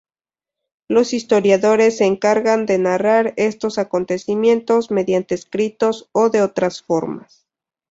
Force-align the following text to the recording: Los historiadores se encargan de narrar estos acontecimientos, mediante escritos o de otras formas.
Los 0.87 1.13
historiadores 1.13 1.97
se 1.97 2.05
encargan 2.05 2.65
de 2.65 2.79
narrar 2.79 3.35
estos 3.37 3.77
acontecimientos, 3.77 4.89
mediante 4.89 5.35
escritos 5.35 6.09
o 6.11 6.31
de 6.31 6.41
otras 6.41 6.81
formas. 6.81 7.45